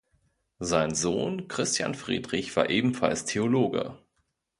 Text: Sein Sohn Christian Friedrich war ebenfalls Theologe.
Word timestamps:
Sein 0.57 0.95
Sohn 0.95 1.47
Christian 1.47 1.93
Friedrich 1.93 2.55
war 2.55 2.71
ebenfalls 2.71 3.25
Theologe. 3.25 3.99